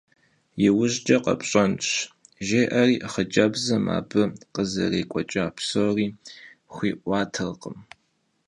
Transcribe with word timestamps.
Yiujç'e 0.61 1.15
khepş'enş,– 1.23 1.87
jjê'eri 2.47 2.97
xhıcebzım 3.11 3.85
abı 3.97 4.23
khızerêk'ueç'a 4.53 5.45
psori 5.55 6.07
xui'uaterkhım. 6.73 7.77